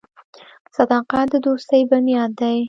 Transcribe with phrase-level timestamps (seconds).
[0.75, 2.57] •صداقت د دوستۍ بنیاد دی.